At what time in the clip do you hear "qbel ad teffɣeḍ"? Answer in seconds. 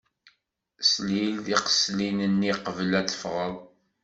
2.63-3.55